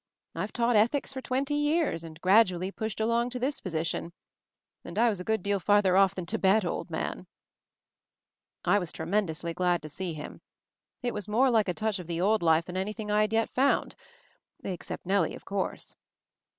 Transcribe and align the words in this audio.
IVe 0.33 0.51
taught 0.51 0.75
Ethics 0.75 1.13
for 1.13 1.21
twenty 1.21 1.53
years, 1.53 2.03
and 2.03 2.19
gradually 2.21 2.71
pushed 2.71 2.99
along 2.99 3.29
to 3.29 3.37
this 3.37 3.61
position. 3.61 4.13
And 4.83 4.97
I 4.97 5.09
was 5.09 5.19
a 5.19 5.23
good 5.23 5.43
deal 5.43 5.59
farther 5.59 5.95
off 5.95 6.15
than 6.15 6.25
Tibet, 6.25 6.65
old 6.65 6.89
man." 6.89 7.27
I 8.65 8.79
was 8.79 8.91
tremendously 8.91 9.53
glad 9.53 9.83
to 9.83 9.89
see 9.89 10.13
him. 10.15 10.41
It 11.03 11.13
was 11.13 11.27
more 11.27 11.51
like 11.51 11.67
a 11.67 11.75
touch 11.75 11.99
of 11.99 12.07
the 12.07 12.19
old 12.19 12.41
life 12.41 12.65
than 12.65 12.77
anything 12.77 13.11
I 13.11 13.21
had 13.21 13.31
yet 13.31 13.51
found— 13.51 13.93
except 14.63 15.05
Nellie, 15.05 15.35
of 15.35 15.45
course. 15.45 15.93